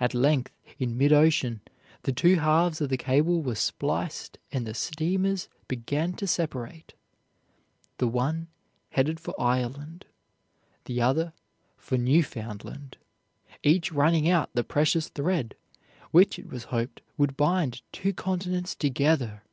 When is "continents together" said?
18.12-19.44